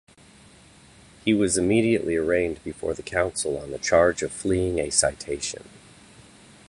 He 1.23 1.31
was 1.31 1.59
immediately 1.59 2.15
arraigned 2.15 2.63
before 2.63 2.95
the 2.95 3.03
council 3.03 3.55
on 3.59 3.69
the 3.69 3.77
charge 3.77 4.23
of 4.23 4.31
fleeing 4.31 4.79
a 4.79 4.89
citation. 4.89 5.69